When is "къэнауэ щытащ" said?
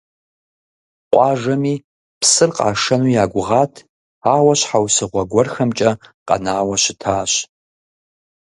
6.27-7.31